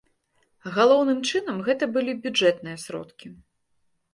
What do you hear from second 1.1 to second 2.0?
чынам гэта